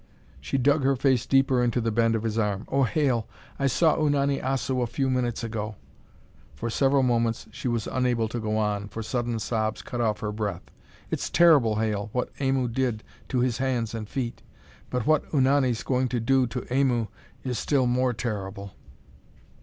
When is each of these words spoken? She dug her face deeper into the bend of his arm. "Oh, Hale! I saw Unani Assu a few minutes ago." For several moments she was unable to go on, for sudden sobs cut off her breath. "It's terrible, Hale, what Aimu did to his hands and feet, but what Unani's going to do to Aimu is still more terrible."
She 0.39 0.57
dug 0.57 0.83
her 0.83 0.95
face 0.95 1.27
deeper 1.27 1.61
into 1.63 1.79
the 1.79 1.91
bend 1.91 2.15
of 2.15 2.23
his 2.23 2.39
arm. 2.39 2.65
"Oh, 2.71 2.81
Hale! 2.81 3.27
I 3.59 3.67
saw 3.67 3.97
Unani 3.97 4.41
Assu 4.41 4.81
a 4.81 4.87
few 4.87 5.11
minutes 5.11 5.43
ago." 5.43 5.75
For 6.55 6.71
several 6.71 7.03
moments 7.03 7.45
she 7.51 7.67
was 7.67 7.85
unable 7.85 8.27
to 8.29 8.39
go 8.39 8.57
on, 8.57 8.87
for 8.87 9.03
sudden 9.03 9.37
sobs 9.37 9.83
cut 9.83 10.01
off 10.01 10.21
her 10.21 10.31
breath. 10.31 10.63
"It's 11.11 11.29
terrible, 11.29 11.75
Hale, 11.75 12.09
what 12.13 12.33
Aimu 12.39 12.73
did 12.73 13.03
to 13.29 13.41
his 13.41 13.59
hands 13.59 13.93
and 13.93 14.09
feet, 14.09 14.41
but 14.89 15.05
what 15.05 15.31
Unani's 15.33 15.83
going 15.83 16.07
to 16.07 16.19
do 16.19 16.47
to 16.47 16.61
Aimu 16.73 17.07
is 17.43 17.59
still 17.59 17.85
more 17.85 18.11
terrible." 18.11 18.73